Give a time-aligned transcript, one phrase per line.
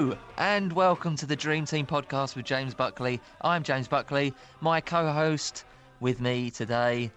[0.00, 3.20] Hello and welcome to the Dream Team podcast with James Buckley.
[3.42, 4.32] I'm James Buckley.
[4.62, 5.64] My co-host
[6.00, 7.10] with me today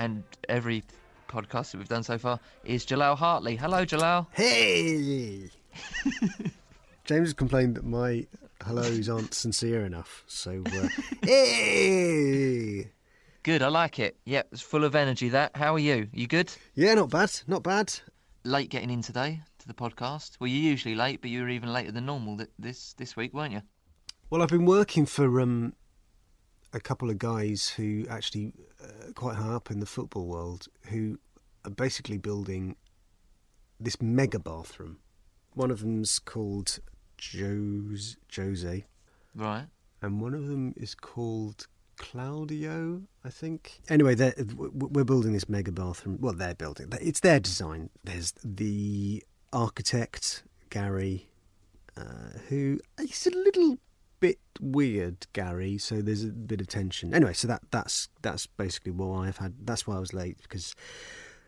[0.00, 0.82] and every
[1.28, 3.54] podcast that we've done so far is Jalal Hartley.
[3.54, 4.26] Hello, Jalal.
[4.32, 5.48] Hey!
[7.04, 8.26] James has complained that my
[8.66, 10.24] hellos aren't sincere enough.
[10.26, 10.88] So, uh,
[11.22, 12.90] hey!
[13.44, 14.16] Good, I like it.
[14.24, 15.28] Yep, it's full of energy.
[15.28, 15.56] That.
[15.56, 16.08] How are you?
[16.12, 16.52] You good?
[16.74, 17.94] Yeah, not bad, not bad.
[18.42, 20.36] Late getting in today to the podcast.
[20.40, 23.52] Well, you're usually late, but you were even later than normal this this week, weren't
[23.52, 23.62] you?
[24.30, 25.74] Well, I've been working for um,
[26.72, 28.52] a couple of guys who actually
[28.82, 31.18] uh, quite high up in the football world who
[31.64, 32.76] are basically building
[33.80, 34.98] this mega bathroom.
[35.54, 36.78] One of them's called
[37.32, 38.84] Jose, Jose,
[39.34, 39.66] Right.
[40.02, 41.66] and one of them is called
[41.96, 43.80] Claudio, I think.
[43.88, 46.18] Anyway, they're- w- w- we're building this mega bathroom.
[46.20, 46.88] Well, they're building.
[47.00, 47.90] It's their design.
[48.04, 51.28] There's the architect Gary,
[51.96, 53.78] uh, who he's a little
[54.20, 55.78] bit weird, Gary.
[55.78, 57.14] So there's a bit of tension.
[57.14, 59.54] Anyway, so that that's that's basically why I've had.
[59.64, 60.74] That's why I was late because.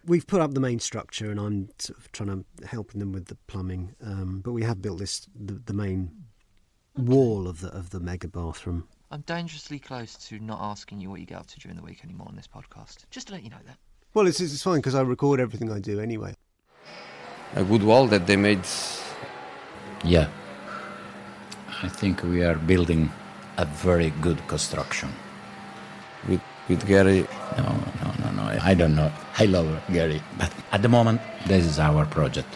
[0.07, 2.29] We've put up the main structure, and I'm sort of trying
[2.59, 3.95] to helping them with the plumbing.
[4.03, 6.11] Um, but we have built this the, the main
[6.97, 8.89] wall of the of the mega bathroom.
[9.11, 12.05] I'm dangerously close to not asking you what you get up to during the week
[12.05, 13.05] anymore on this podcast.
[13.11, 13.77] Just to let you know that.
[14.15, 16.35] Well, it's it's fine because I record everything I do anyway.
[17.55, 18.61] A good wall that they made.
[20.05, 20.29] Yeah.
[21.83, 23.11] I think we are building
[23.57, 25.11] a very good construction.
[26.29, 27.27] with with Gary.
[27.59, 28.59] No, no, no, no.
[28.63, 29.11] I don't know.
[29.39, 30.23] I love Gary.
[30.39, 32.49] But at the moment, this is our project.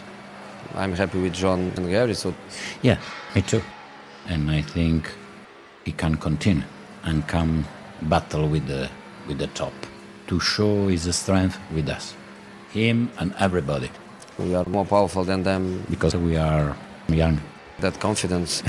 [0.75, 2.33] I'm happy with John and Gary, so
[2.81, 2.97] Yeah,
[3.35, 3.61] me too.
[4.27, 5.11] And I think
[5.85, 6.63] he can continue
[7.03, 7.65] and come
[8.03, 8.89] battle with the,
[9.27, 9.73] with the top
[10.27, 12.13] to show his strength with us.
[12.71, 13.89] Him and everybody.
[14.37, 15.85] We are more powerful than them.
[15.89, 16.75] Because we are
[17.07, 17.39] young.
[17.79, 18.63] That confidence.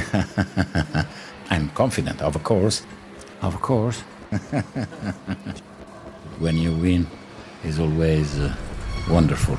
[1.51, 2.83] I'm confident, of course.
[3.43, 4.01] Of course.
[6.39, 7.07] when you win,
[7.65, 8.55] it's always uh,
[9.09, 9.57] wonderful.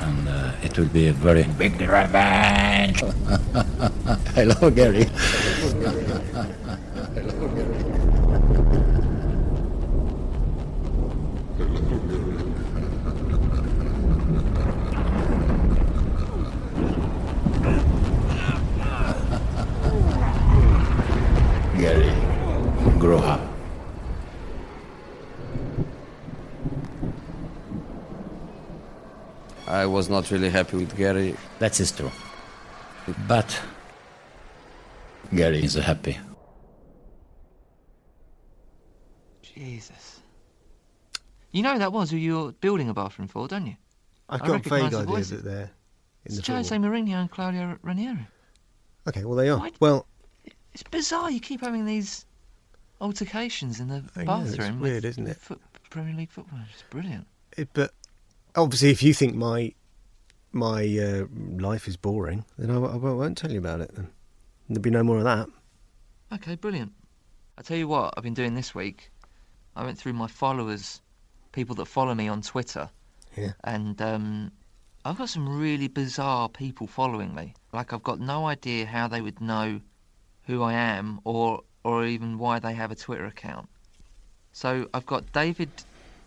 [0.00, 3.02] And uh, it will be a very big revenge.
[4.36, 5.06] I love Gary.
[21.80, 22.12] Gary,
[22.98, 23.40] grow up.
[29.80, 31.34] I was not really happy with Gary.
[31.58, 32.10] That is true.
[33.26, 33.58] But
[35.34, 36.18] Gary is happy.
[39.42, 40.20] Jesus.
[41.52, 43.76] You know that was who you were building a bathroom for, don't you?
[44.28, 45.30] I've I got a recognise vague the idea voices.
[45.30, 45.70] that they're in
[46.26, 46.76] It's the Jose.
[46.76, 48.26] Mourinho and Claudio Ranieri.
[49.08, 49.58] Okay, well they are.
[49.58, 50.06] Why- Well,
[50.74, 51.30] It's bizarre.
[51.30, 52.26] You keep having these
[53.00, 54.46] altercations in the I know, bathroom.
[54.54, 55.36] it's with- weird, isn't it?
[55.38, 56.60] Foot, Premier League football.
[56.72, 57.26] It's brilliant.
[57.56, 57.92] it, but
[58.56, 59.74] obviously, if you think my
[60.52, 61.26] my uh,
[61.62, 63.94] life is boring, then I, won't- won't tell you about it.
[63.94, 64.08] Then
[64.68, 65.48] there'll be no more of that.
[66.32, 66.92] Okay, brilliant.
[67.56, 69.10] I tell you what, I've been doing this week.
[69.76, 71.00] I went through my followers,
[71.52, 72.90] people that follow me on Twitter,
[73.36, 73.52] Yeah.
[73.62, 74.50] and um,
[75.04, 77.54] I've got some really bizarre people following me.
[77.72, 79.80] Like I've got no idea how they would know
[80.46, 83.68] who I am, or or even why they have a Twitter account.
[84.52, 85.70] So I've got David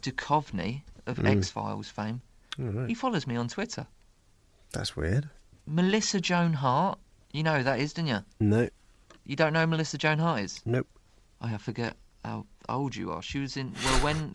[0.01, 1.37] Duchovny of Mm.
[1.37, 2.21] X Files fame.
[2.57, 2.87] Right.
[2.87, 3.87] He follows me on Twitter.
[4.71, 5.29] That's weird.
[5.65, 6.99] Melissa Joan Hart.
[7.31, 8.19] You know who that is, didn't you?
[8.39, 8.69] No,
[9.25, 10.61] You don't know who Melissa Joan Hart is?
[10.65, 10.87] nope.
[11.41, 13.21] Oh, I forget how old you are.
[13.21, 13.73] She was in.
[13.83, 14.33] Well, when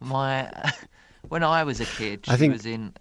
[0.00, 0.50] my
[1.28, 2.92] when I was a kid, she I think- was in.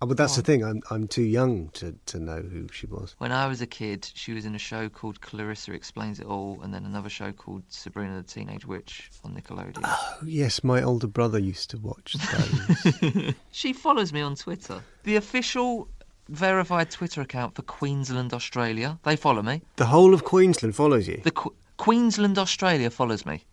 [0.00, 0.36] Oh, but that's Oh.
[0.36, 0.62] the thing.
[0.64, 3.16] I'm I'm too young to, to know who she was.
[3.18, 6.60] When I was a kid, she was in a show called Clarissa Explains It All,
[6.62, 9.80] and then another show called Sabrina the Teenage Witch on Nickelodeon.
[9.84, 13.34] Oh yes, my older brother used to watch those.
[13.50, 14.80] She follows me on Twitter.
[15.02, 15.88] The official
[16.28, 18.98] verified Twitter account for Queensland, Australia.
[19.02, 19.62] They follow me.
[19.76, 21.20] the whole of Queensland follows you.
[21.24, 23.44] The Qu- Queensland, Australia follows me.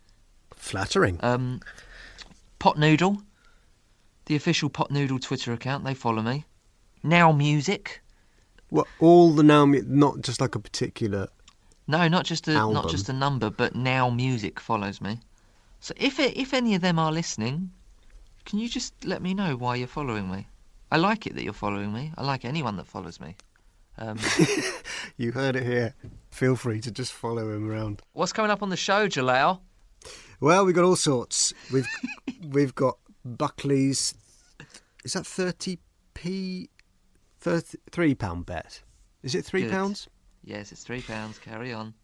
[0.54, 1.18] Flattering.
[1.22, 1.60] Um,
[2.58, 3.22] Pot Noodle,
[4.26, 6.44] the official Pot Noodle Twitter account, they follow me.
[7.02, 8.02] Now Music.
[8.68, 11.28] What all the now, mu- not just like a particular.
[11.86, 12.90] No, not just a not Album.
[12.90, 15.20] just a number, but Now Music follows me.
[15.80, 17.70] So if it, if any of them are listening,
[18.44, 20.48] can you just let me know why you're following me?
[20.90, 22.12] I like it that you're following me.
[22.16, 23.36] I like anyone that follows me.
[23.98, 24.18] Um,
[25.16, 25.94] You heard it here.
[26.30, 28.02] Feel free to just follow him around.
[28.12, 29.62] what's coming up on the show, Jalal?
[30.40, 31.54] Well, we've got all sorts.
[31.72, 31.86] We've
[32.48, 34.14] we've got Buckley's.
[35.04, 35.78] Is that thirty
[36.14, 36.70] p?
[37.38, 38.82] Thirty three pound bet.
[39.22, 39.70] Is it three Good.
[39.72, 40.08] pounds?
[40.44, 41.38] Yes, it's three pounds.
[41.38, 41.94] Carry on.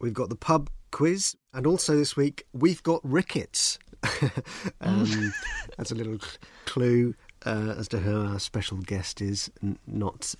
[0.00, 3.78] We've got the pub quiz, and also this week we've got rickets.
[4.80, 5.32] um,
[5.76, 6.18] that's a little
[6.64, 10.34] clue uh, as to who our special guest is, n- not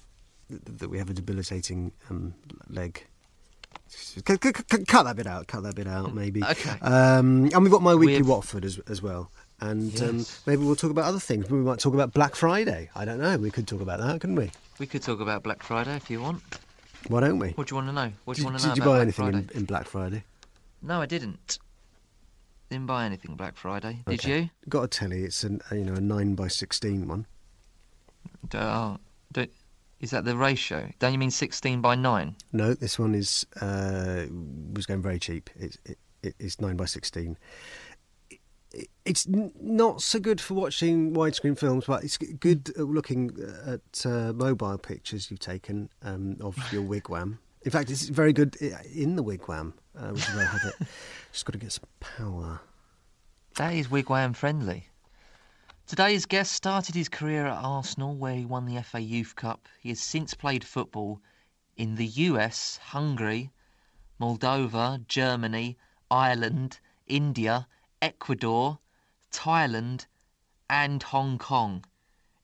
[0.49, 2.35] th- that we have a debilitating um,
[2.69, 3.07] leg.
[3.91, 4.39] C- c-
[4.71, 5.47] c- cut that bit out.
[5.49, 6.43] Cut that bit out, maybe.
[6.45, 6.71] Okay.
[6.81, 9.31] Um, and we've got my weekly We've- Watford as, as well.
[9.61, 11.51] And um, maybe we'll talk about other things.
[11.51, 12.89] We might talk about Black Friday.
[12.95, 13.37] I don't know.
[13.37, 14.51] We could talk about that, couldn't we?
[14.79, 16.43] We could talk about Black Friday if you want.
[17.09, 17.51] Why don't we?
[17.51, 18.13] What do you want to know?
[18.25, 20.25] What do did you want to did you buy Black anything in, in Black Friday?
[20.81, 21.59] No, I didn't.
[22.71, 23.99] Didn't buy anything Black Friday.
[24.07, 24.41] Did Okay.
[24.43, 24.51] you?
[24.69, 25.25] Got a telly.
[25.25, 27.27] It's an, you know a nine by sixteen one.
[28.55, 28.97] Oh,
[29.33, 29.47] do,
[30.01, 30.91] is that the ratio?
[30.99, 32.35] Don't you mean 16 by 9?
[32.53, 34.27] No, this one is uh,
[34.75, 35.51] was going very cheap.
[35.57, 37.39] It's it, it, it's nine by sixteen.
[38.31, 43.31] It, it's n- not so good for watching widescreen films, but it's good looking
[43.67, 47.39] at uh, mobile pictures you've taken um, of your wigwam.
[47.63, 50.87] In fact, it's very good in the wigwam, uh, which is where I have it.
[51.33, 52.61] Just got to get some power.
[53.57, 54.90] That is wigwam friendly.
[55.91, 59.67] Today's guest started his career at Arsenal, where he won the FA Youth Cup.
[59.81, 61.21] He has since played football
[61.77, 63.51] in the US, Hungary,
[64.21, 65.77] Moldova, Germany,
[66.09, 66.79] Ireland,
[67.09, 67.67] India,
[68.01, 68.79] Ecuador,
[69.33, 70.07] Thailand,
[70.69, 71.85] and Hong Kong.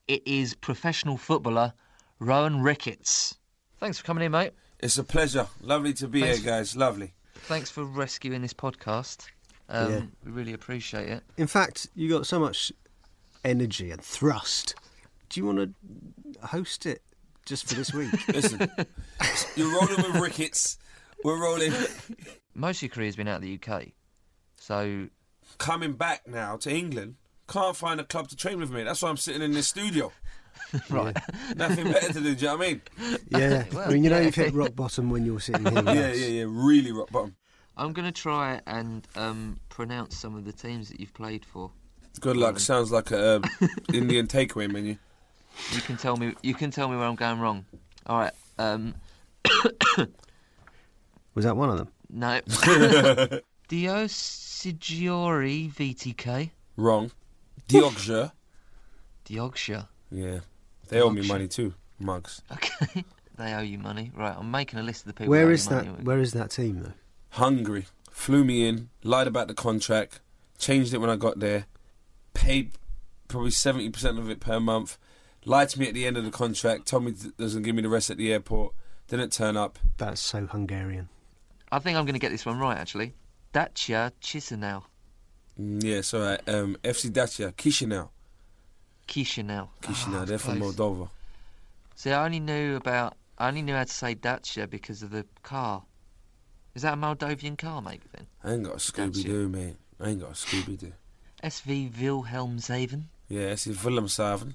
[0.08, 1.72] It is professional footballer
[2.18, 3.38] Rowan Ricketts.
[3.78, 4.54] Thanks for coming in, mate.
[4.80, 5.46] It's a pleasure.
[5.60, 6.38] Lovely to be Thanks.
[6.38, 6.74] here, guys.
[6.74, 7.14] Lovely.
[7.34, 9.28] Thanks for rescuing this podcast.
[9.68, 10.00] Um, Yeah.
[10.24, 11.22] We really appreciate it.
[11.36, 12.72] In fact, you got so much
[13.46, 14.74] energy and thrust.
[15.30, 17.02] Do you want to host it
[17.46, 18.10] just for this week?
[18.28, 18.70] Listen,
[19.56, 20.78] you're rolling with Ricketts.
[21.24, 21.72] We're rolling.
[22.54, 23.88] Most of your career's been out of the UK.
[24.58, 25.08] So,
[25.58, 27.14] Coming back now to England.
[27.48, 28.82] Can't find a club to train with me.
[28.82, 30.12] That's why I'm sitting in this studio.
[30.90, 31.16] right.
[31.54, 32.34] Nothing better to do.
[32.34, 32.80] Do you know what I mean?
[33.30, 34.24] Yeah, Well, I mean, you know, yeah.
[34.24, 35.82] you've hit rock bottom when you're sitting here.
[35.84, 36.18] Yeah, us.
[36.18, 36.44] yeah, yeah.
[36.48, 37.36] Really rock bottom.
[37.76, 41.70] I'm going to try and um, pronounce some of the teams that you've played for.
[42.20, 42.58] Good luck.
[42.58, 43.44] Sounds like a um,
[43.94, 44.96] Indian takeaway menu.
[45.72, 46.34] You can tell me.
[46.42, 47.64] You can tell me where I'm going wrong.
[48.06, 48.32] All right.
[48.58, 48.94] Um,
[51.34, 51.88] Was that one of them?
[52.10, 52.40] no.
[53.68, 56.50] Diosigiori VTK.
[56.76, 57.10] Wrong.
[57.68, 58.30] Diogja.
[59.28, 59.88] Diogsha.
[60.10, 60.38] Yeah.
[60.88, 61.28] They owe me Diogja.
[61.28, 61.74] money too.
[61.98, 62.42] Mugs.
[62.52, 63.04] Okay.
[63.36, 64.12] they owe you money.
[64.14, 64.36] Right.
[64.38, 65.30] I'm making a list of the people.
[65.30, 65.86] Where that owe is you that?
[65.86, 66.04] money.
[66.04, 66.92] Where is that team though?
[67.30, 67.86] Hungary.
[68.10, 68.88] Flew me in.
[69.02, 70.20] Lied about the contract.
[70.58, 71.66] Changed it when I got there.
[72.36, 72.72] Paid
[73.28, 74.98] probably 70% of it per month.
[75.44, 76.86] Lied to me at the end of the contract.
[76.86, 78.74] Told me th- doesn't give me the rest at the airport.
[79.08, 79.78] Didn't turn up.
[79.96, 81.08] That's so Hungarian.
[81.72, 82.76] I think I'm going to get this one right.
[82.76, 83.14] Actually.
[83.52, 84.82] Dacia Chisinau.
[85.60, 86.46] Mm, yeah, it's alright.
[86.48, 87.52] Um, FC Dacia.
[87.52, 88.10] Chisinau.
[89.08, 89.68] Chisinau.
[89.82, 90.20] Chisinau.
[90.20, 90.76] Ah, They're from close.
[90.76, 91.08] Moldova.
[91.94, 93.16] See, I only knew about.
[93.38, 95.84] I only knew how to say Dacia because of the car.
[96.74, 98.26] Is that a Moldovan car, maybe then?
[98.44, 99.76] I ain't got a Scooby Doo, mate.
[99.98, 100.92] I ain't got a Scooby Doo.
[101.46, 103.04] SV Wilhelmshaven.
[103.28, 104.54] Yeah, this is Wilhelmshaven.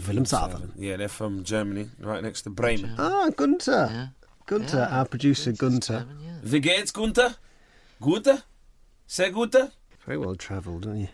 [0.00, 0.70] Wilhelmshaven.
[0.76, 2.94] Yeah, they're from Germany, right next to Bremen.
[2.98, 3.88] Ah, Gunter.
[3.90, 4.06] Yeah.
[4.46, 4.98] Gunter, Yeah.
[4.98, 6.06] our producer Gunter's Gunter.
[6.06, 6.38] German, yeah.
[6.50, 7.36] Wie geht's, Gunther?
[8.00, 8.42] Gute?
[9.06, 9.70] Sehr gute?
[10.06, 11.08] Very well travelled, aren't you?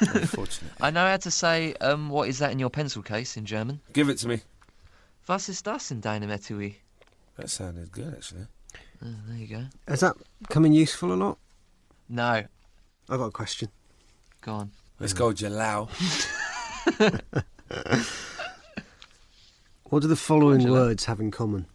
[0.00, 0.72] Unfortunate.
[0.80, 3.80] I know how to say, um, what is that in your pencil case in German?
[3.92, 4.40] Give it to me.
[5.28, 6.76] Was ist das in deinem Etui?
[7.36, 8.46] That sounded good, actually.
[9.04, 9.64] Oh, there you go.
[9.88, 10.14] Has that
[10.48, 11.38] come in useful a lot?
[12.08, 12.44] No.
[13.08, 13.68] I've got a question.
[14.42, 14.70] Go on.
[14.98, 15.90] Let's go, Jalal.
[19.84, 20.80] What do the following Angela.
[20.82, 21.66] words have in common?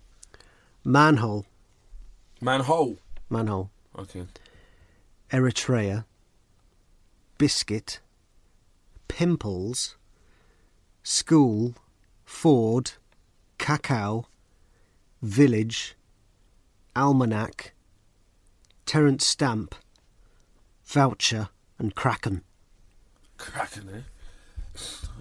[0.86, 1.46] Manhole,
[2.40, 2.98] Manhole.
[3.30, 4.26] manhole, Okay.
[5.32, 6.06] Eritrea,
[7.38, 8.00] biscuit,
[9.10, 9.98] pimples,
[11.04, 11.74] school,
[12.24, 12.94] Ford,
[13.58, 14.28] cacao,
[15.22, 15.96] village,
[16.96, 17.74] almanac,
[18.86, 19.76] Terence Stamp,
[20.86, 22.44] voucher, and kraken.
[23.52, 24.02] Cracking, eh?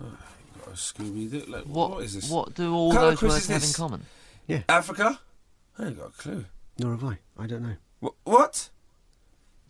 [0.02, 0.16] Oh,
[0.58, 1.44] got a Scooby Doo.
[1.46, 2.30] Like, What, what is this?
[2.30, 4.06] What do all What kind those quiz words have in common?
[4.46, 4.62] Yeah.
[4.68, 5.20] Africa?
[5.78, 6.44] I ain't got a clue.
[6.78, 7.18] Nor have I.
[7.38, 7.76] I don't know.
[8.00, 8.70] Wh- what?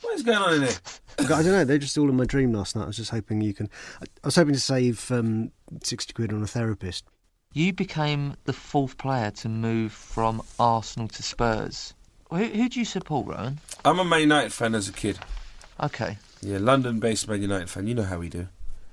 [0.00, 0.76] What is going on in there?
[1.20, 1.64] I don't know.
[1.64, 2.84] They're just all in my dream last night.
[2.84, 3.68] I was just hoping you can.
[4.00, 5.50] I I was hoping to save um,
[5.82, 7.04] sixty quid on a therapist.
[7.52, 11.94] You became the fourth player to move from Arsenal to Spurs.
[12.30, 13.60] Who, who do you support, Rowan?
[13.84, 15.18] I'm a Man United fan as a kid.
[15.80, 16.18] Okay.
[16.44, 17.86] Yeah, London-based Man United fan.
[17.86, 18.46] You know how we do.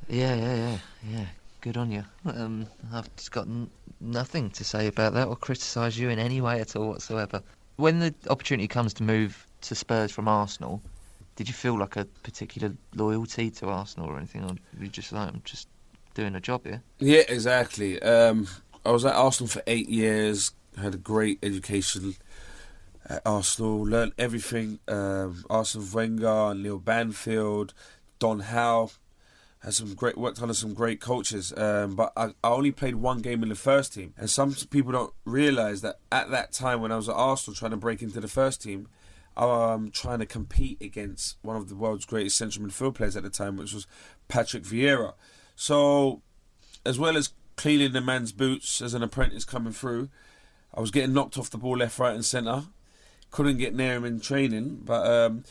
[0.08, 0.78] Yeah, yeah, yeah,
[1.10, 1.26] yeah.
[1.60, 2.04] Good on you.
[2.26, 6.40] Um, I've just got n- nothing to say about that or criticise you in any
[6.40, 7.42] way at all whatsoever.
[7.76, 10.82] When the opportunity comes to move to Spurs from Arsenal,
[11.36, 15.12] did you feel like a particular loyalty to Arsenal or anything, or were you just
[15.12, 15.68] like, I'm just
[16.14, 16.82] doing a job here?
[17.00, 18.02] Yeah, exactly.
[18.02, 18.48] Um,
[18.86, 20.52] I was at Arsenal for eight years.
[20.78, 22.16] Had a great education
[23.08, 23.86] at Arsenal.
[23.86, 24.80] Learned everything.
[24.88, 27.74] Um, Arsene Wenger, Neil Banfield,
[28.20, 28.92] Don Howe.
[29.60, 31.54] Had some great worked under some great coaches.
[31.56, 34.92] Um, but I, I only played one game in the first team, and some people
[34.92, 38.20] don't realise that at that time when I was at Arsenal trying to break into
[38.20, 38.88] the first team.
[39.38, 43.24] I um, trying to compete against one of the world's greatest central midfield players at
[43.24, 43.88] the time, which was
[44.28, 45.14] Patrick Vieira.
[45.56, 46.22] So
[46.86, 50.10] as well as cleaning the man's boots as an apprentice coming through,
[50.74, 52.64] I was getting knocked off the ball left, right, and centre.
[53.32, 55.44] Couldn't get near him in training, but um,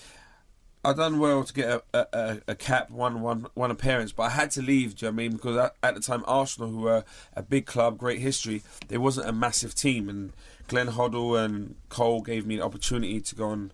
[0.85, 4.13] I done well to get a, a, a, cap, one, one, one appearance.
[4.13, 4.97] But I had to leave.
[4.97, 5.33] Do you know I mean?
[5.33, 9.29] Because at, at the time, Arsenal, who were a big club, great history, there wasn't
[9.29, 10.33] a massive team, and
[10.69, 13.73] Glenn Hoddle and Cole gave me the opportunity to go and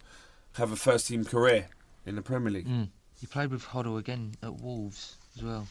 [0.54, 1.68] have a first team career
[2.04, 2.68] in the Premier League.
[2.68, 2.88] Mm.
[3.20, 5.66] You played with Hoddle again at Wolves as well.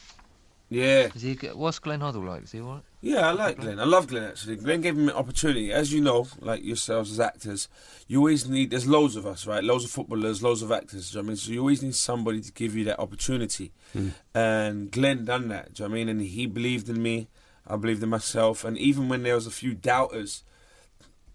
[0.68, 1.34] Yeah, Is he?
[1.34, 2.42] What's Glenn Hoddle like?
[2.42, 2.82] Is he alright?
[3.00, 3.78] Yeah, I like Glenn.
[3.78, 4.56] I love Glenn actually.
[4.56, 5.72] Glenn gave him an opportunity.
[5.72, 7.68] As you know, like yourselves as actors,
[8.08, 9.62] you always need there's loads of us, right?
[9.62, 11.36] Loads of footballers, loads of actors, do you know what I mean?
[11.36, 13.72] So you always need somebody to give you that opportunity.
[14.34, 16.08] And Glenn done that, do you know what I mean?
[16.08, 17.28] And he believed in me,
[17.66, 20.42] I believed in myself, and even when there was a few doubters,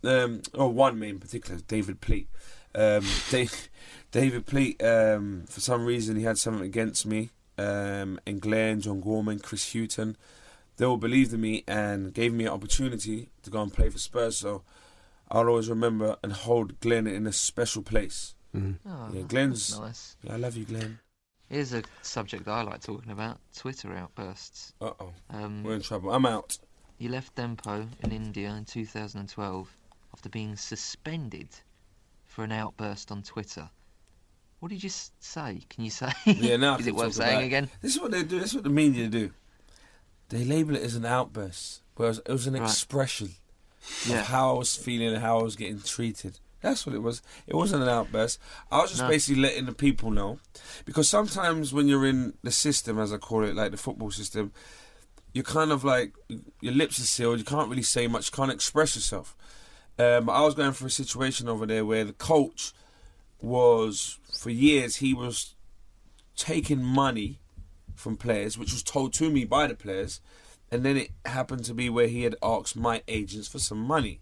[0.04, 2.28] um, or one man in particular, David Pleat.
[2.76, 3.70] Um, Dave,
[4.12, 7.30] David Pleat, um, for some reason, he had something against me.
[7.62, 10.16] Um, and Glenn, John Gorman, Chris Hughton,
[10.78, 13.98] they all believed in me and gave me an opportunity to go and play for
[14.00, 14.38] Spurs.
[14.38, 14.64] So
[15.30, 18.34] I'll always remember and hold Glenn in a special place.
[18.56, 18.78] Mm.
[18.86, 20.16] Oh, Yeah, Glenn's- nice.
[20.24, 21.00] Yeah, I love you, Glenn.
[21.50, 24.74] Here's a subject that I like talking about: Twitter outbursts.
[24.82, 26.12] Uh oh, Um, we're in trouble.
[26.14, 26.58] I'm out.
[26.98, 29.78] You left Dempo in India in 2012
[30.14, 31.50] after being suspended
[32.26, 33.70] for an outburst on Twitter.
[34.62, 35.62] What did you say?
[35.72, 36.12] Can you say?
[36.26, 37.68] Yeah, now Is it worth saying again?
[37.82, 38.40] This is what they do.
[38.40, 39.32] This is what the media do.
[40.30, 42.62] They label it as an outburst, whereas it was an Right.
[42.62, 43.32] expression
[44.06, 44.20] Yeah.
[44.20, 46.40] of how I was feeling and how I was getting treated.
[46.62, 47.24] That's what it was.
[47.48, 48.38] It wasn't an outburst.
[48.72, 49.10] I was just No.
[49.10, 50.38] basically letting the people know,
[50.86, 54.52] because sometimes when you're in the system, as I call it, like the football system,
[55.34, 56.14] you're kind of like
[56.60, 57.40] your lips are sealed.
[57.40, 58.32] You can't really say much.
[58.32, 59.36] Can't express yourself.
[59.98, 62.74] Um, I was going through a situation over there where the coach
[63.42, 65.56] was, for years, he was
[66.36, 67.40] taking money
[67.96, 70.22] from players, which was told to me by the players,
[70.72, 74.22] and then it happened to be where he had asked my agents for some money.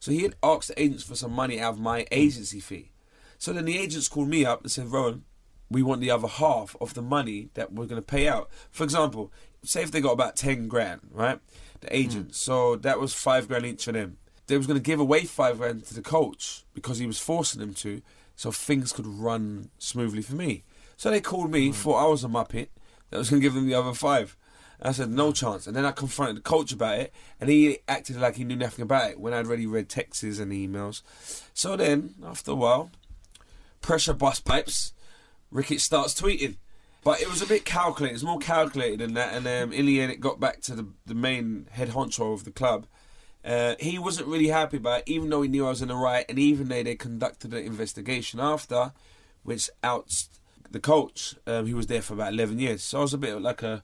[0.00, 2.92] So he had asked the agents for some money out of my agency fee.
[3.38, 5.24] So then the agents called me up and said, Rowan,
[5.70, 8.50] we want the other half of the money that we're going to pay out.
[8.70, 11.40] For example, say if they got about 10 grand, right?
[11.80, 12.44] The agents.
[12.44, 12.50] Hmm.
[12.50, 14.18] So that was five grand each of them.
[14.46, 17.60] They was going to give away five grand to the coach because he was forcing
[17.60, 18.00] them to,
[18.38, 20.62] so things could run smoothly for me.
[20.96, 22.68] So they called me, thought I was a muppet,
[23.10, 24.36] that was going to give them the other five.
[24.80, 25.66] I said, no chance.
[25.66, 28.84] And then I confronted the coach about it, and he acted like he knew nothing
[28.84, 31.02] about it when I'd already read texts and emails.
[31.52, 32.92] So then, after a while,
[33.80, 34.92] pressure bust pipes,
[35.50, 36.58] Rickett starts tweeting.
[37.02, 39.34] But it was a bit calculated, it's more calculated than that.
[39.34, 42.44] And um, in the end, it got back to the, the main head honcho of
[42.44, 42.86] the club.
[43.48, 45.96] Uh, he wasn't really happy about it, even though he knew I was in the
[45.96, 48.92] right, and even though they conducted an investigation after,
[49.42, 50.28] which outs
[50.70, 52.82] the coach, um, who was there for about 11 years.
[52.82, 53.82] So I was a bit like a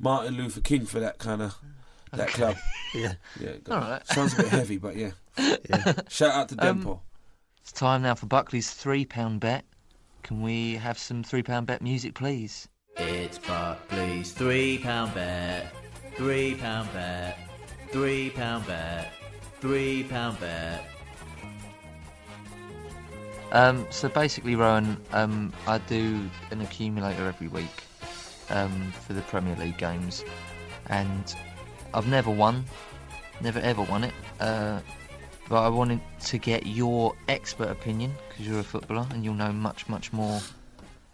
[0.00, 1.54] Martin Luther King for that kind of
[2.12, 2.56] that club.
[2.94, 3.14] Yeah.
[3.40, 4.06] Yeah, All right.
[4.06, 5.10] sounds a bit heavy, but yeah.
[5.38, 5.94] Yeah.
[6.08, 7.00] Shout out to Um,
[7.60, 9.64] It's time now for Buckley's three pound bet.
[10.22, 12.68] Can we have some three pound bet music, please?
[12.96, 15.72] It's Buckley's three pound bet,
[16.16, 17.36] three pound bet,
[17.94, 19.12] three pound bet,
[19.60, 20.84] three pound bet.
[23.52, 27.84] Um, so basically, Rowan, um, I do an accumulator every week
[28.50, 30.24] um, for the Premier League games,
[30.88, 31.36] and
[31.94, 32.64] I've never won,
[33.40, 34.14] never ever won it.
[34.40, 34.80] Uh,
[35.48, 39.52] but I wanted to get your expert opinion because you're a footballer and you'll know
[39.52, 40.40] much, much more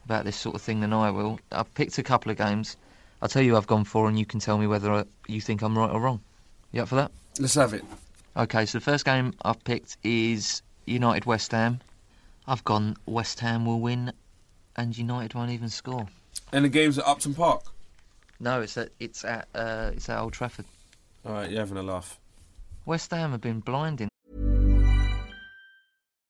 [0.07, 1.39] about this sort of thing than I will.
[1.53, 2.79] I've picked a couple of games.
[3.21, 5.61] I'll tell you I've gone for, and you can tell me whether I, you think
[5.61, 6.23] I'm right or wrong.
[6.73, 7.11] You up for that?
[7.39, 7.85] Let's have it.
[8.37, 11.81] Okay, so the first game I've picked is United West Ham.
[12.47, 14.13] I've gone West Ham will win
[14.77, 16.07] and United won't even score.
[16.53, 17.65] And the game's at Upton Park.
[18.39, 20.65] No, it's at it's at uh, it's at Old Trafford.
[21.27, 22.19] All right, you're having a laugh.
[22.87, 24.09] West Ham have been blinding.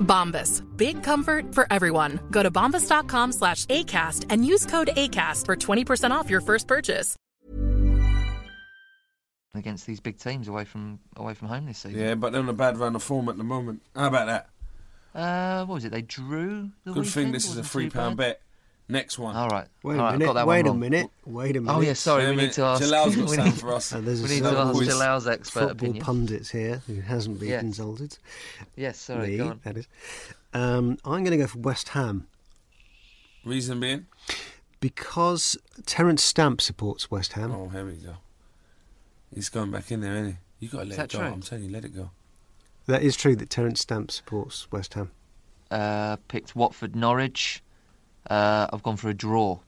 [0.00, 0.62] Bombas.
[0.76, 2.18] Big comfort for everyone.
[2.30, 7.16] Go to bombas.com slash ACAST and use code ACAST for 20% off your first purchase.
[9.54, 11.98] against these big teams away from away from home this season.
[11.98, 13.82] Yeah, but they're on a bad run of form at the moment.
[13.94, 14.50] How about that?
[15.18, 15.92] Uh, what was it?
[15.92, 16.70] They drew.
[16.84, 18.42] The Good thing this is a £3 bet.
[18.88, 19.34] Next one.
[19.34, 19.66] All right.
[19.82, 20.26] Wait All a right, minute.
[20.26, 21.10] got that Wait one a minute.
[21.24, 21.76] Wait a minute.
[21.76, 22.24] Oh yeah, sorry.
[22.26, 22.82] Wait we need to ask.
[22.84, 23.92] Jalal's got we something need- for us.
[23.92, 24.88] Uh, there's We a need to ask quiz.
[24.88, 26.04] Jalal's expert football opinion.
[26.04, 27.60] pundits here who hasn't been Yes.
[27.62, 28.18] consulted.
[28.76, 29.28] Yes, sorry.
[29.30, 29.60] Me, Go on.
[29.64, 29.88] that is.
[30.54, 32.28] Um, I'm going to go for West Ham
[33.44, 34.06] Reason being?
[34.80, 37.52] because Terence Stamp supports West Ham.
[37.52, 38.14] Oh, here we go.
[39.34, 40.36] He's going back in there, isn't he?
[40.60, 41.18] You got to let it go.
[41.18, 41.26] true?
[41.28, 42.10] I'm telling you, let it go.
[42.86, 45.10] That is true that Terence Stamp supports West Ham.
[45.70, 47.62] Uh, picked Watford, Norwich.
[48.28, 49.58] Uh, I've gone for a draw.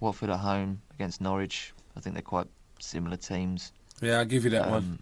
[0.00, 1.72] Watford at home against Norwich.
[1.96, 2.46] I think they're quite
[2.80, 3.72] similar teams.
[4.00, 4.78] Yeah, I'll give you that one.
[4.78, 4.98] Um,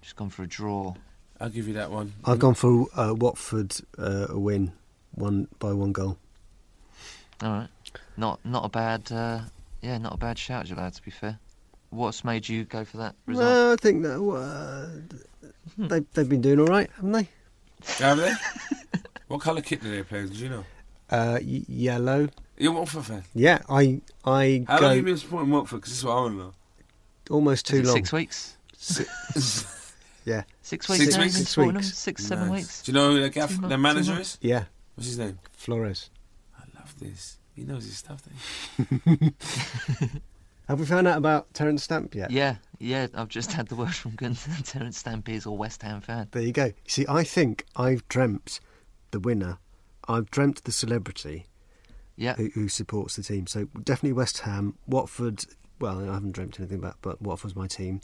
[0.00, 0.94] Just gone for a draw.
[1.40, 2.14] I'll give you that one.
[2.24, 4.72] I've gone for uh, Watford uh, a win,
[5.14, 6.16] one by one goal.
[7.42, 7.68] All right.
[8.16, 9.12] Not not a bad.
[9.12, 9.40] Uh,
[9.82, 10.90] yeah, not a bad shout, Jalal.
[10.90, 11.38] To be fair.
[11.90, 13.46] What's made you go for that result?
[13.46, 14.88] Well, I think that uh,
[15.78, 17.28] they, they've been doing all right, haven't they?
[17.98, 18.32] Have they?
[19.28, 20.26] what colour kit do they play?
[20.26, 20.64] Do you know?
[21.10, 22.28] Uh, y- yellow.
[22.58, 23.24] You're a Watford fan.
[23.34, 25.80] Yeah, I I How go long have you been supporting Watford?
[25.80, 26.54] Because this is what I want to know.
[27.30, 27.94] almost too long.
[27.96, 28.56] Six weeks.
[30.24, 31.16] Yeah, Six Six weeks.
[31.16, 31.38] now weeks?
[31.38, 31.98] you've Six weeks.
[31.98, 32.56] Six, seven Nice.
[32.58, 32.82] weeks.
[32.82, 34.30] Do you know who the, gaff- Two months, their two manager months.
[34.34, 34.38] is?
[34.40, 34.64] yeah.
[34.96, 35.38] What's his name?
[35.52, 36.10] Flores.
[36.58, 37.38] I love this.
[37.54, 38.24] He knows his stuff.
[38.76, 39.32] Doesn't he?
[40.68, 42.32] Have we found out about Terence Stamp yet?
[42.32, 43.06] Yeah, yeah.
[43.14, 44.64] I've just had the word from Gunther.
[44.64, 46.26] Terence Stamp is a West Ham fan.
[46.32, 46.64] There you go.
[46.64, 48.58] You see, I think I've dreamt
[49.12, 49.58] the winner.
[50.08, 51.46] I've dreamt the celebrity
[52.16, 52.34] Yeah.
[52.36, 53.46] who, who supports the team.
[53.46, 55.44] So definitely West Ham, Watford.
[55.80, 58.00] Well, I haven't dreamt anything about, but Watford's my team.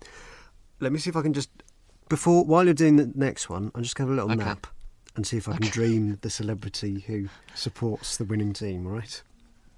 [0.80, 1.50] Let me see if I can just
[2.08, 4.48] before while you're doing the next one, I'm just going to have a little Okay.
[4.50, 4.66] nap
[5.16, 8.86] and see if I can dream the celebrity who supports the winning team.
[8.86, 9.22] Right.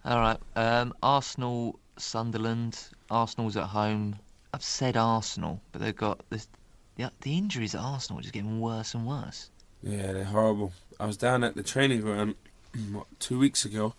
[0.04, 0.38] All right.
[0.56, 2.88] Um, Arsenal, Sunderland.
[3.10, 4.16] Arsenal's at home.
[4.52, 6.48] I've said Arsenal, but they've got this.
[6.96, 9.50] Yeah, the injuries at Arsenal are just getting worse and worse.
[9.84, 10.72] Yeah, they're horrible.
[10.98, 12.36] I was down at the training ground
[12.92, 13.94] what, two weeks ago,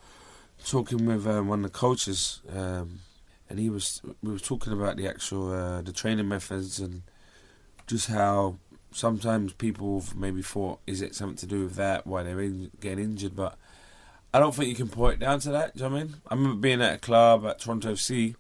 [0.66, 3.00] talking with um, one of the coaches, um,
[3.50, 7.04] and he was we were talking about the actual uh, the training methods and
[7.86, 8.56] just how
[8.92, 13.04] sometimes people maybe thought is it something to do with that why they're in, getting
[13.04, 13.56] injured, but
[14.34, 15.76] I don't think you can point down to that.
[15.78, 16.16] Do you know what I mean?
[16.30, 18.36] I remember being at a club at Toronto FC.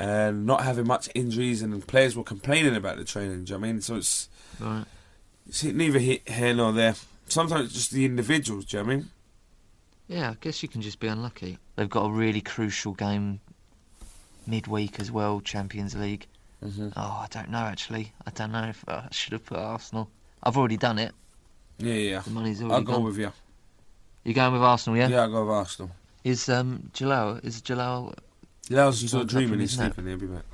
[0.00, 3.42] And not having much injuries, and players were complaining about the training.
[3.42, 3.80] Do you know what I mean?
[3.80, 4.28] So it's
[4.60, 4.84] Right.
[5.50, 6.94] See, neither here nor there.
[7.28, 9.10] Sometimes it's just the individuals, do you know what I mean?
[10.08, 11.58] Yeah, I guess you can just be unlucky.
[11.76, 13.40] They've got a really crucial game
[14.46, 16.26] midweek as well, Champions League.
[16.64, 16.88] Mm-hmm.
[16.96, 18.12] Oh, I don't know actually.
[18.26, 20.10] I don't know if I should have put Arsenal.
[20.42, 21.12] I've already done it.
[21.78, 22.20] Yeah, yeah.
[22.20, 22.74] The money's already.
[22.74, 23.04] I'll go gone.
[23.04, 23.32] with you.
[24.24, 25.08] You're going with Arsenal, yeah?
[25.08, 25.90] Yeah, I'll go with Arsenal.
[26.24, 28.14] Is um Jalal is Jalal
[28.68, 29.94] Jalal's He's still dreaming, he's his nap.
[29.94, 30.44] sleeping, he'll be back.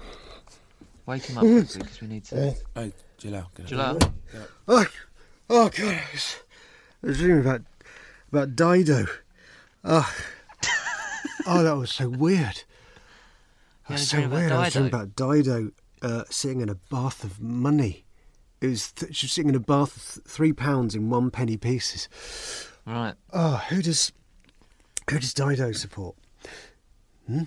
[1.06, 2.54] wake him up because we need to.
[2.74, 2.92] Hey,
[3.24, 3.98] Jalal, get up.
[4.00, 4.14] Jalal,
[4.68, 4.86] Oh,
[5.48, 5.94] oh God!
[5.94, 6.36] I was,
[7.02, 7.62] I was dreaming about
[8.30, 9.06] about Dido.
[9.82, 10.14] Oh,
[11.46, 12.64] oh, that was so weird.
[13.88, 14.52] That was so weird.
[14.52, 15.70] I was dreaming about Dido
[16.02, 18.04] uh, sitting in a bath of money.
[18.60, 21.30] It was th- she was sitting in a bath of th- three pounds in one
[21.30, 22.08] penny pieces.
[22.86, 23.14] Right.
[23.32, 24.12] Oh, who does
[25.10, 26.16] who does Dido support?
[27.26, 27.44] Hmm?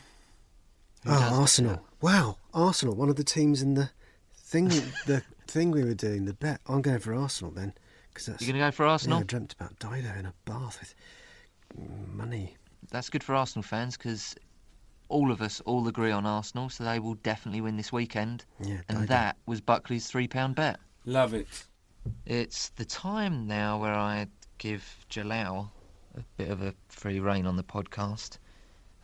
[1.04, 1.86] Who oh, Arsenal.
[2.02, 3.92] Wow, Arsenal, one of the teams in the
[4.36, 4.70] thing
[5.06, 6.62] the thing we were doing, the bet.
[6.68, 7.74] I'm going for Arsenal then.
[8.14, 9.20] Cause that's, You're going to go for Arsenal?
[9.20, 10.96] Yeah, I dreamt about Dido in a bath with
[12.14, 12.56] money.
[12.92, 14.36] That's good for Arsenal fans because
[15.10, 18.46] all of us all agree on Arsenal, so they will definitely win this weekend.
[18.60, 19.08] Yeah, and Dido.
[19.08, 20.80] that was Buckley's £3 bet.
[21.06, 21.48] Love it.
[22.26, 25.72] It's the time now where I give Jalal
[26.18, 28.38] a bit of a free rein on the podcast.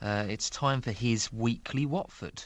[0.01, 2.43] Uh, it's time for his weekly Watford.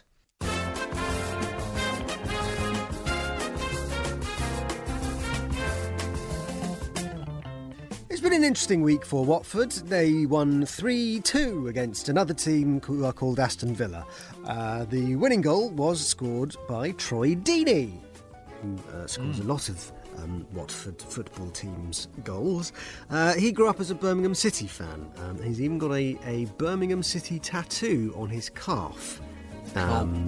[8.29, 9.71] Been an interesting week for Watford.
[9.71, 14.05] They won 3 2 against another team who are called Aston Villa.
[14.43, 17.93] Uh, the winning goal was scored by Troy Deeney,
[18.61, 22.73] who uh, scores a lot of um, Watford football teams' goals.
[23.09, 25.09] Uh, he grew up as a Birmingham City fan.
[25.19, 29.21] Um, he's even got a, a Birmingham City tattoo on his calf.
[29.75, 30.27] Um,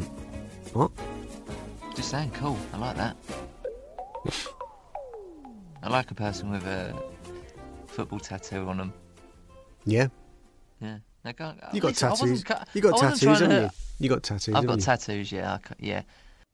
[0.72, 0.92] what?
[1.98, 2.58] Just saying, cool.
[2.72, 3.18] I like that.
[5.84, 6.94] I like a person with a
[8.00, 8.94] football tattoo on them.
[9.86, 10.08] Yeah.
[10.82, 11.00] Yeah.
[11.26, 12.44] I can't, You got listen, I wasn't tattoos.
[12.46, 13.70] ca- You got tattoos, haven't to- you?
[14.00, 14.56] You got tattoos.
[14.56, 14.82] I've got you?
[14.84, 15.32] tattoos.
[15.34, 16.02] Yeah, I yeah.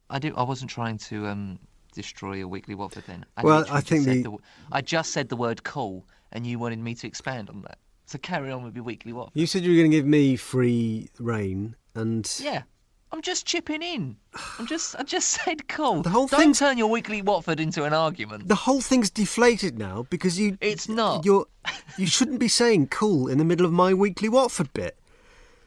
[0.09, 0.33] I do.
[0.35, 1.59] I wasn't trying to um,
[1.93, 3.25] destroy a weekly Watford then.
[3.37, 6.47] I Well, I just think said the- w- I just said the word "cool," and
[6.47, 7.77] you wanted me to expand on that.
[8.07, 9.39] So carry on with your weekly Watford.
[9.39, 12.63] You said you were going to give me free reign, and Yeah,
[13.15, 14.17] I'm just chipping in.
[14.59, 14.93] I'm just.
[14.97, 16.01] I just said cool.
[16.01, 18.49] The whole Don't turn your weekly Watford into an argument.
[18.49, 20.57] the whole thing's deflated now because you.
[20.59, 21.23] It's not.
[21.23, 21.45] You're.
[21.97, 24.99] You shouldn't be saying "cool" in the middle of my weekly Watford bit.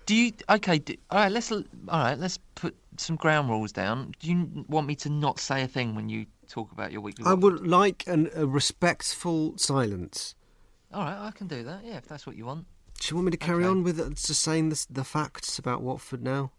[0.04, 0.32] Do you?
[0.50, 0.78] Okay.
[0.78, 1.32] Do, all right.
[1.32, 1.50] Let's.
[1.50, 2.18] All right.
[2.18, 4.12] Let's put some ground rules down.
[4.20, 7.24] Do you want me to not say a thing when you talk about your weekly?
[7.24, 7.42] I Watford?
[7.60, 10.34] would like an, a respectful silence.
[10.92, 11.16] All right.
[11.18, 11.80] I can do that.
[11.82, 12.66] Yeah, if that's what you want.
[13.00, 13.70] Do you want me to carry Okay.
[13.70, 16.50] on with it, just saying the facts about Watford now?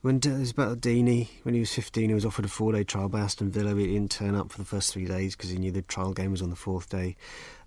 [0.00, 3.08] When it was about Deeney, when he was 15, he was offered a four-day trial
[3.08, 3.74] by Aston Villa.
[3.74, 6.30] He didn't turn up for the first three days because he knew the trial game
[6.30, 7.16] was on the fourth day.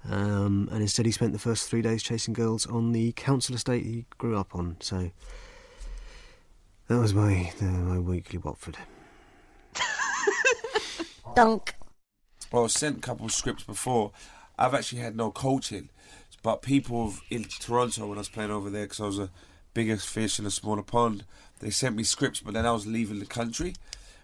[0.10, 3.84] Um, and instead he spent the first three days chasing girls on the council estate
[3.84, 4.78] he grew up on.
[4.80, 5.12] So
[6.88, 8.78] that was my, uh, my weekly Watford.
[11.36, 11.76] Dunk.
[12.50, 14.14] Well, I was sent a couple of scripts before.
[14.58, 15.90] I've actually had no coaching,
[16.44, 19.30] but people in Toronto when I was playing over there, because I was a
[19.74, 21.26] bigger fish in a smaller pond,
[21.60, 23.76] they sent me scripts, but then I was leaving the country.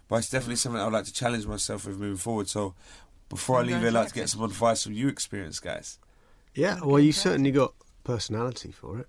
[0.08, 2.48] But it's definitely something I'd like to challenge myself with moving forward.
[2.48, 2.74] So
[3.30, 6.00] before I leave here, I'd like to get some advice from you, experienced guys.
[6.56, 9.08] Yeah, well, you certainly got personality for it.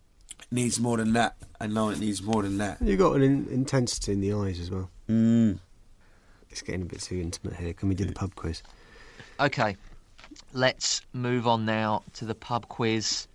[0.51, 1.37] Needs more than that.
[1.61, 2.81] I know it needs more than that.
[2.83, 4.91] You got an in- intensity in the eyes as well.
[5.09, 5.59] Mm.
[6.51, 7.73] It's getting a bit too intimate here.
[7.73, 8.63] Can we do the pub quiz?
[9.41, 9.77] Okay,
[10.53, 13.29] let's move on now to the pub quiz,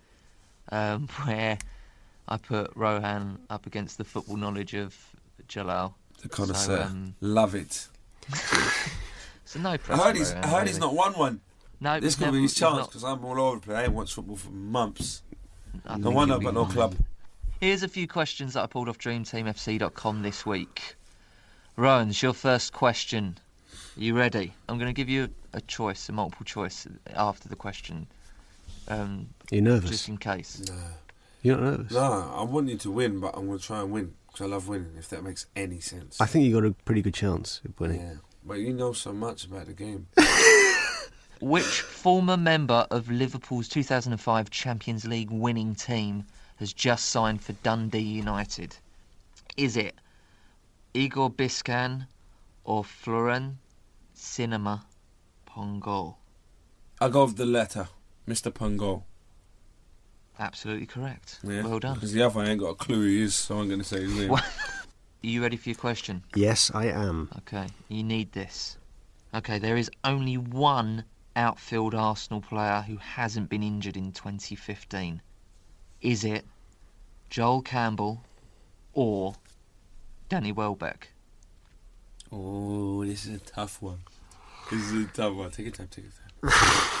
[0.70, 1.58] um, where
[2.28, 4.96] I put Rowan up against the football knowledge of
[5.48, 5.94] Jalal.
[6.22, 6.76] The connoisseur.
[6.78, 7.86] So, um, Love it.
[9.44, 11.40] so no I heard he's, I Rowan, heard he's not won one.
[11.80, 13.76] No, this could never- be his chance because I'm all over the place.
[13.76, 15.22] I ain't watched football for months.
[15.86, 16.94] I No think wonder he'll I've got no club.
[17.60, 20.96] Here's a few questions that I pulled off DreamTeamFC.com this week.
[21.76, 23.36] Rowan, it's your first question.
[23.96, 24.52] Are you ready?
[24.68, 28.06] I'm going to give you a choice, a multiple choice after the question.
[28.88, 29.90] Um, You're nervous?
[29.90, 30.62] Just in case.
[31.44, 31.92] You're not nervous?
[31.92, 34.48] No, I want you to win, but I'm going to try and win because I
[34.48, 34.92] love winning.
[34.98, 36.18] If that makes any sense.
[36.18, 38.00] I think you got a pretty good chance of winning.
[38.00, 40.06] Yeah, but you know so much about the game.
[41.40, 46.24] Which former member of Liverpool's 2005 Champions League winning team
[46.56, 48.74] has just signed for Dundee United?
[49.58, 49.94] Is it
[50.94, 52.06] Igor Biscan
[52.64, 53.56] or Florent
[54.16, 54.80] Sinama
[55.46, 56.16] Pongolle?
[57.02, 57.88] I go with the letter,
[58.26, 58.50] Mr.
[58.50, 59.02] Pungo.
[60.38, 61.38] Absolutely correct.
[61.44, 61.62] Yeah.
[61.62, 61.94] Well done.
[61.94, 63.84] Because the other I ain't got a clue who he is, so I'm going to
[63.84, 64.32] say his name.
[64.32, 64.42] Are
[65.22, 66.24] you ready for your question?
[66.34, 67.30] Yes, I am.
[67.38, 68.76] Okay, you need this.
[69.32, 71.04] Okay, there is only one
[71.36, 75.22] outfield Arsenal player who hasn't been injured in 2015.
[76.00, 76.44] Is it
[77.30, 78.22] Joel Campbell
[78.92, 79.34] or
[80.28, 81.08] Danny Welbeck?
[82.30, 84.00] Oh, this is a tough one.
[84.70, 85.50] This is a tough one.
[85.50, 87.00] Take your time, take your time.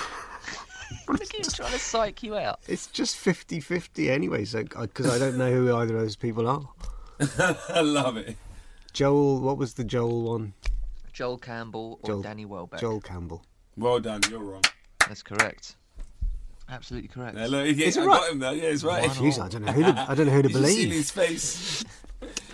[1.08, 2.60] Look at him trying to psych you out.
[2.68, 6.16] It's just 50 50 anyway, so uh, because I don't know who either of those
[6.16, 6.62] people are.
[7.68, 8.36] I love it.
[8.92, 10.54] Joel, what was the Joel one?
[11.12, 12.80] Joel Campbell or Joel- Danny Welbeck?
[12.80, 13.42] Joel Campbell.
[13.76, 14.62] Well done, you're wrong.
[15.08, 15.76] That's correct.
[16.68, 17.36] Absolutely correct.
[17.36, 18.20] Yeah, look, yeah, Is I right?
[18.20, 18.54] got him there.
[18.54, 19.10] Yeah, it's right.
[19.10, 20.92] Jeez, I don't know who to, I don't know who to You should see believe.
[20.92, 21.84] his face.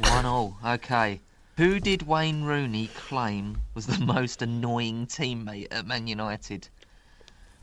[0.09, 0.57] One all.
[0.67, 1.21] Okay.
[1.57, 6.69] Who did Wayne Rooney claim was the most annoying teammate at Man United?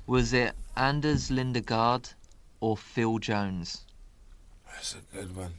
[0.07, 2.13] Was it Anders Lindegaard
[2.61, 3.81] or Phil Jones?
[4.71, 5.53] That's a good one.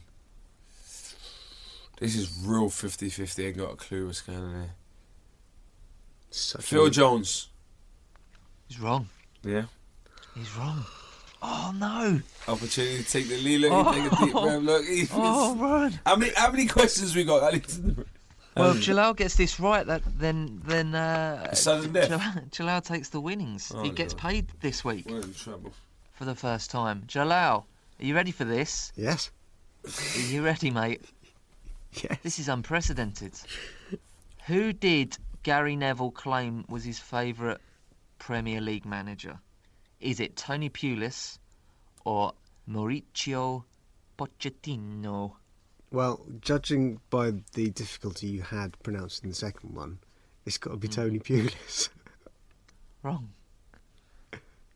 [1.99, 3.43] This is real 50 50.
[3.43, 4.73] I ain't got a clue what's going on here.
[6.31, 7.49] Such Phil a- Jones.
[8.67, 9.07] He's wrong.
[9.43, 9.63] Yeah.
[10.35, 10.83] He's wrong.
[11.41, 12.19] Oh no!
[12.49, 13.61] Opportunity to take the lead.
[13.61, 14.43] Look, he take a deep oh.
[14.43, 14.61] breath.
[14.61, 15.99] Look, he, Oh, Ryan.
[16.05, 17.53] How many, how many questions we got?
[18.55, 21.93] I need to- Well, Um, if Jalal gets this right, that then then uh, Sudden
[21.93, 22.09] death.
[22.09, 23.71] Jalal, Jalal takes the winnings.
[23.73, 24.19] Oh, he gets no.
[24.19, 25.71] paid this week We're in trouble.
[26.13, 27.03] for the first time.
[27.07, 27.65] Jalal,
[27.99, 28.91] are you ready for this?
[28.95, 29.31] Yes.
[29.85, 31.01] Are you ready, mate?
[32.03, 32.17] Yes.
[32.21, 33.33] This is unprecedented.
[34.45, 37.57] Who did Gary Neville claim was his favourite
[38.19, 39.39] Premier League manager?
[39.99, 41.39] Is it Tony Pulis
[42.05, 42.33] or
[42.69, 43.63] Mauricio
[44.19, 45.33] Pochettino?
[45.91, 49.99] Well, judging by the difficulty you had pronouncing the second one,
[50.45, 50.93] it's got to be Hmm.
[50.93, 51.89] Tony Pulis.
[53.03, 53.29] Wrong.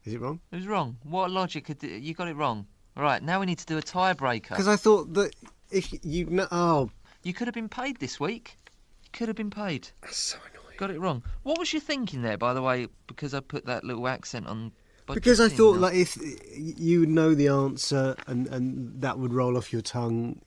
[0.06, 0.40] Is it wrong?
[0.52, 0.98] It was wrong.
[1.04, 1.66] What logic?
[1.66, 2.66] Could, you got it wrong.
[2.98, 4.50] All right, now we need to do a tiebreaker.
[4.50, 5.34] Because I thought that
[5.72, 6.90] if you know, oh,
[7.24, 8.58] You could have been paid this week.
[9.04, 9.90] You could have been paid.
[10.02, 10.76] that's so annoying.
[10.78, 11.24] Got it wrong.
[11.44, 12.88] What was you thinking there, by the way?
[13.08, 14.74] Because I put that little accent on.
[15.08, 16.18] Because I thought like if
[16.58, 20.42] you would know the answer and and that would roll off your tongue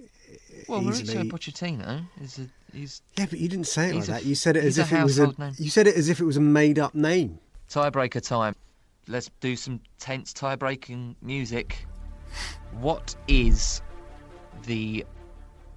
[0.68, 1.24] Well, easily.
[1.24, 4.24] Mauricio Pochettino is a he's yeah, but you didn't say it like a that.
[4.24, 5.26] You said it as if it was a.
[5.38, 5.52] name.
[5.58, 7.38] You said it as if it was a made-up name.
[7.68, 8.54] tiebreaker time.
[9.08, 11.86] Let's do some tense tie-breaking music.
[12.80, 13.80] What is
[14.64, 15.06] the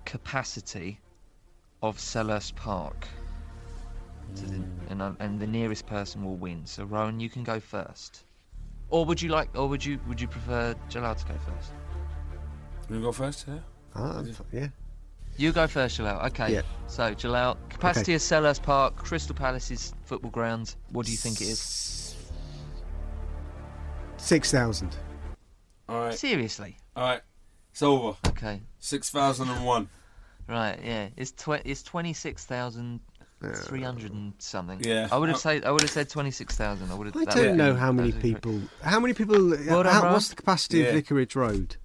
[0.06, 1.00] capacity
[1.84, 3.08] of Selhurst Park?
[4.36, 6.66] To the, and, uh, and the nearest person will win.
[6.66, 8.24] So Rowan, you can go first.
[8.90, 9.50] Or would you like?
[9.56, 10.00] Or would you?
[10.08, 11.72] Would you prefer Jalal to go first?
[12.90, 13.46] You go first?
[13.48, 13.60] Yeah.
[13.96, 14.68] Ah, yeah.
[15.38, 16.26] You go first, Jalal.
[16.28, 16.54] Okay.
[16.54, 16.62] Yeah.
[16.88, 20.76] So Jalal, capacity of Selhurst Park, Crystal Palace's football ground.
[20.92, 22.16] What do you think it is?
[24.18, 24.96] Six thousand.
[25.88, 26.14] All right.
[26.14, 26.78] Seriously?
[26.96, 27.22] All right.
[27.72, 28.18] It's over.
[28.28, 28.62] Okay.
[28.80, 29.90] 6,001.
[30.48, 33.02] Right, yeah, it's tw- it's twenty six thousand
[33.66, 34.80] three hundred and something.
[34.82, 35.08] Yeah.
[35.12, 35.40] I would have Oh.
[35.40, 36.90] said I would have said twenty six thousand.
[36.92, 37.16] I would have.
[37.16, 38.60] I don't know how many people.
[38.82, 39.50] How many people?
[39.50, 40.86] Well done, how, what's the capacity Yeah.
[40.86, 41.76] of Vicarage Road?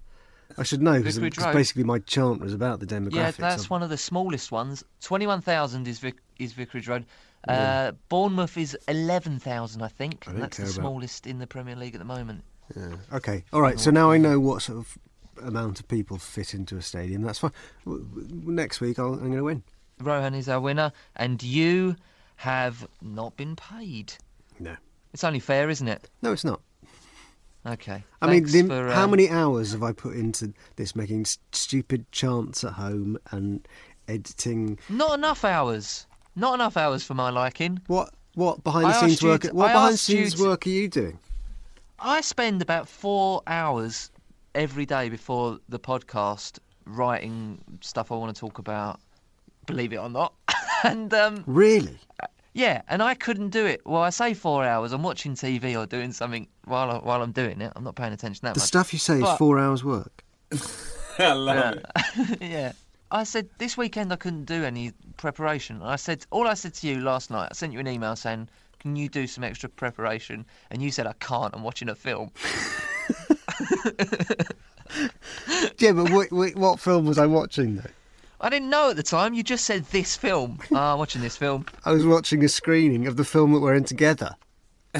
[0.57, 3.13] I should know because basically my chant was about the demographics.
[3.13, 4.83] Yeah, that's of- one of the smallest ones.
[5.01, 7.05] Twenty one thousand is Vic- is Vicarage Road.
[7.47, 10.25] Uh, Bournemouth is eleven thousand, I think.
[10.27, 12.43] I that's the about- smallest in the Premier League at the moment.
[12.75, 12.95] Yeah.
[13.13, 13.43] Okay.
[13.53, 13.79] All right.
[13.79, 14.97] So now I know what sort of
[15.43, 17.21] amount of people fit into a stadium.
[17.21, 17.51] That's fine.
[17.85, 19.63] Next week I'll, I'm going to win.
[20.01, 21.95] Rowan is our winner, and you
[22.37, 24.13] have not been paid.
[24.59, 24.75] No.
[25.13, 26.09] It's only fair, isn't it?
[26.21, 26.59] No, it's not.
[27.65, 28.03] Okay.
[28.21, 31.21] I mean, Thanks the, for, how um, many hours have I put into this, making
[31.21, 33.67] s- stupid chants at home and
[34.07, 34.77] editing?
[34.89, 36.05] Not enough hours.
[36.35, 37.79] Not enough hours for my liking.
[37.87, 39.41] What what behind I the scenes work?
[39.43, 41.19] to- what I behind the scenes to- work are you doing?
[41.97, 44.11] I spend about four hours
[44.53, 48.99] every day before the podcast writing stuff I want to talk about,
[49.65, 50.33] believe it or not.
[50.83, 51.97] and um, Really?
[52.55, 53.81] Yeah, and I couldn't do it.
[53.85, 54.93] Well, I say four hours.
[54.93, 57.73] I'm watching TV or doing something while I, while I'm doing it.
[57.75, 58.63] I'm not paying attention that The much.
[58.63, 60.23] The stuff you say is four hours work.
[61.19, 62.03] I love Yeah.
[62.17, 62.41] it.
[62.41, 62.71] yeah.
[63.11, 65.81] I said this weekend I couldn't do any preparation.
[65.81, 67.49] I said all I said to you last night.
[67.51, 68.47] I sent you an email saying,
[68.79, 71.53] "Can you do some extra preparation?" And you said, "I can't.
[71.53, 72.31] I'm watching a film."
[75.79, 77.89] yeah, but what, what, what film was I watching though?
[78.45, 79.33] I didn't know at the time.
[79.33, 80.59] You just said this film.
[80.71, 81.65] Ah, I'm watching this film.
[81.83, 84.35] I was watching a screening of the film that we're in together.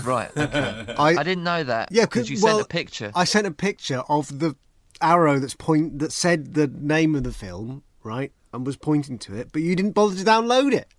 [0.03, 0.36] Right.
[0.36, 0.95] Okay.
[0.97, 1.89] I, I didn't know that.
[1.91, 3.12] Yeah, because you well, sent a picture.
[3.13, 4.55] I sent a picture of the
[4.99, 9.36] arrow that's point that said the name of the film, right, and was pointing to
[9.36, 10.91] it, but you didn't bother to download it.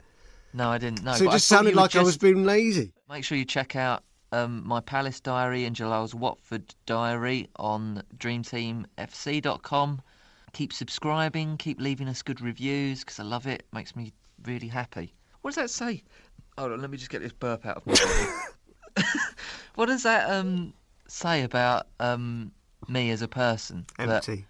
[0.53, 1.15] No, I didn't know.
[1.15, 2.93] so it just sounded like I was being lazy.
[3.09, 10.01] Make sure you check out um, my Palace Diary and Jalal's Watford Diary on DreamTeamFC.com.
[10.57, 13.67] Keep subscribing, keep leaving us good reviews because I love it.
[13.75, 14.15] Makes me
[14.45, 15.13] really happy.
[15.43, 16.03] What does that say?
[16.57, 19.07] Hold on, let me just get this burp out of my body.
[19.75, 20.73] what does that um,
[21.09, 22.53] say about um,
[22.89, 23.85] me as a person?
[23.99, 24.47] That- Empty.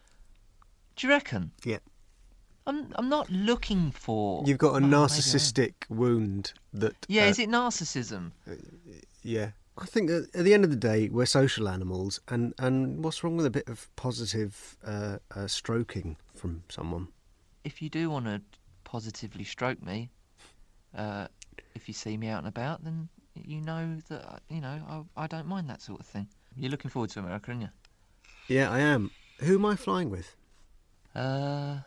[0.95, 1.51] do you reckon?
[1.65, 1.79] Yeah.
[2.69, 4.45] I'm I'm not looking for.
[4.47, 5.09] You've got a Oh, maybe I am.
[5.09, 6.95] narcissistic wound that.
[7.09, 8.31] Yeah, uh, is it narcissism?
[9.25, 9.51] Yeah.
[9.79, 13.23] I think that at the end of the day, we're social animals, and, and what's
[13.23, 17.09] wrong with a bit of positive uh, uh, stroking from someone?
[17.67, 18.41] if you do want to
[18.85, 20.09] positively stroke me,
[20.97, 21.27] uh,
[21.75, 25.27] if you see me out and about, then you know that you know I, I
[25.27, 26.29] don't mind that sort of thing.
[26.57, 27.69] You're looking forward to America, aren't you?
[28.49, 29.11] Yeah, I am.
[29.41, 30.37] Who am I flying with?
[31.15, 31.79] Uh,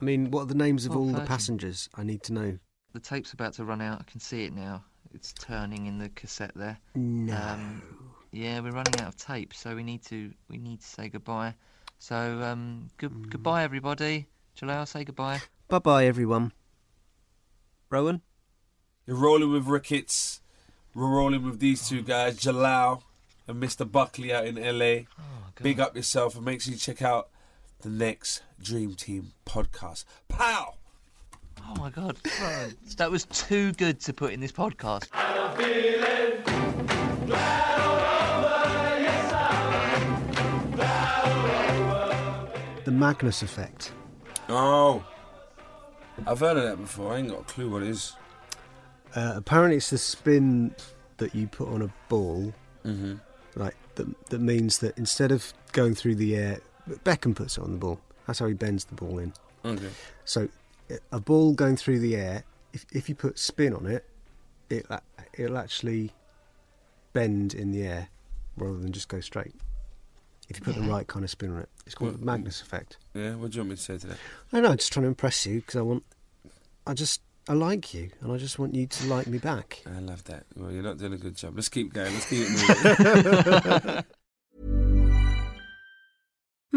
[0.00, 1.88] I mean, what are the names of all the passengers?
[1.96, 2.58] I need to know.
[2.92, 4.00] The tape's about to run out.
[4.00, 4.84] I can see it now.
[5.14, 6.78] It's turning in the cassette there.
[6.94, 7.34] No.
[7.36, 7.82] Um,
[8.32, 11.54] yeah, we're running out of tape, so we need to we need to say goodbye.
[11.98, 13.22] So um, good Hmm.
[13.28, 14.26] goodbye, everybody.
[14.54, 15.40] Jalal, say goodbye.
[15.68, 16.52] Bye bye, everyone.
[17.90, 18.22] Rowan?
[19.06, 20.40] You're rolling with Ricketts.
[20.94, 23.02] We're rolling with these two guys, Jalal
[23.46, 23.90] and Mr.
[23.90, 25.02] Buckley out in LA.
[25.62, 27.28] Big up yourself and make sure you check out
[27.82, 30.04] the next Dream Team podcast.
[30.28, 30.74] Pow!
[31.66, 32.16] Oh my god,
[32.96, 35.08] that was too good to put in this podcast.
[42.84, 43.92] The Magnus Effect.
[44.48, 45.02] Oh.
[46.26, 47.14] I've heard of that before.
[47.14, 48.14] I ain't got a clue what it is.
[49.16, 50.74] Uh, apparently, it's the spin
[51.16, 52.52] that you put on a ball,
[52.84, 53.14] Mm-hmm.
[53.56, 54.28] like that.
[54.28, 56.60] That means that instead of going through the air,
[57.04, 57.98] Beckham puts it on the ball.
[58.26, 59.32] That's how he bends the ball in.
[59.64, 59.88] Okay.
[60.26, 60.48] So, i-
[61.12, 64.04] a ball going through the air, if if you put spin on it,
[64.70, 64.86] it
[65.34, 66.12] it'll actually
[67.12, 68.08] bend in the air
[68.56, 69.54] rather than just go straight.
[70.48, 72.98] If you put the right kind of spin on it, it's called the Magnus effect.
[73.14, 74.18] Yeah, what do you want me to say to that?
[74.52, 76.04] I know, I'm just trying to impress you because I want,
[76.86, 79.82] I just, I like you, and I just want you to like me back.
[79.86, 80.44] I love that.
[80.54, 81.54] Well, you're not doing a good job.
[81.56, 82.12] Let's keep going.
[82.12, 84.04] Let's keep it moving.